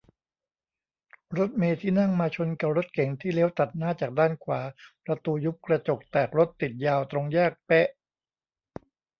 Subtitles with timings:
[1.37, 4.61] รถเมล์ที่นั่งมาชนกะรถเก๋งที่เลี้ยวตัดหน้าจากด้านขวา
[5.05, 7.87] ประตูยุบ กระจกแตก รถติดยาว ตรงแยกเป๊ะ